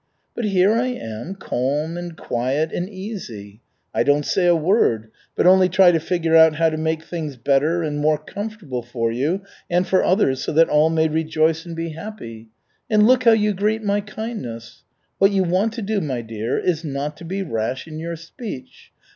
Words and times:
But 0.35 0.45
here 0.45 0.73
I 0.73 0.87
am 0.87 1.35
calm 1.35 1.95
and 1.95 2.17
quiet 2.17 2.71
and 2.71 2.89
easy. 2.89 3.61
I 3.93 4.01
don't 4.01 4.25
say 4.25 4.47
a 4.47 4.55
word, 4.55 5.11
but 5.35 5.45
only 5.45 5.69
try 5.69 5.91
to 5.91 5.99
figure 5.99 6.35
out 6.35 6.55
how 6.55 6.71
to 6.71 6.75
make 6.77 7.03
things 7.03 7.37
better 7.37 7.83
and 7.83 7.99
more 7.99 8.17
comfortable 8.17 8.81
for 8.81 9.11
you 9.11 9.43
and 9.69 9.85
for 9.85 10.03
others 10.03 10.41
so 10.43 10.51
that 10.53 10.69
all 10.69 10.89
may 10.89 11.07
rejoice 11.07 11.67
and 11.67 11.75
be 11.75 11.89
happy. 11.89 12.47
And 12.89 13.05
look 13.05 13.25
how 13.25 13.33
you 13.33 13.53
greet 13.53 13.83
my 13.83 14.01
kindness! 14.01 14.81
What 15.19 15.29
you 15.29 15.43
want 15.43 15.71
to 15.73 15.83
do, 15.83 16.01
my 16.01 16.23
dear, 16.23 16.57
is 16.57 16.83
not 16.83 17.15
to 17.17 17.23
be 17.23 17.43
rash 17.43 17.85
in 17.85 17.99
your 17.99 18.15
speech. 18.15 18.91